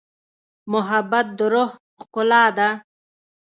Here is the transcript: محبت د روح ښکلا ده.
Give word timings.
محبت 0.71 1.27
د 1.37 1.39
روح 1.53 1.71
ښکلا 2.01 2.43
ده. 2.57 2.69